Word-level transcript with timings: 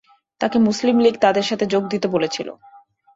তাকে 0.41 0.57
মুসলিম 0.59 0.97
লীগ 0.99 1.15
তাদের 1.19 1.43
সাথে 1.43 1.65
যোগ 1.65 1.83
দিতে 1.87 2.07
বলেছিল। 2.07 2.47